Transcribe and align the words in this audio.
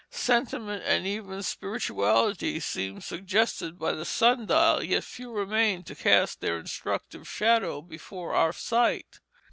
Sentiment 0.09 0.81
and 0.83 1.05
even 1.05 1.43
spirituality 1.43 2.59
seem 2.59 2.99
suggested 3.01 3.77
by 3.77 3.91
the 3.91 4.03
sun 4.03 4.47
dial, 4.47 4.81
yet 4.81 5.03
few 5.03 5.31
remain 5.31 5.83
to 5.83 5.93
cast 5.93 6.41
their 6.41 6.57
instructive 6.57 7.27
shadow 7.29 7.83
before 7.83 8.33
our 8.33 8.51
sight. 8.51 9.19